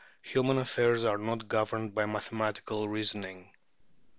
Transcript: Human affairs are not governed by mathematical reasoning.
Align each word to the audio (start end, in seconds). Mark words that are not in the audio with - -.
Human 0.23 0.57
affairs 0.57 1.03
are 1.03 1.19
not 1.19 1.47
governed 1.47 1.93
by 1.93 2.07
mathematical 2.07 2.89
reasoning. 2.89 3.51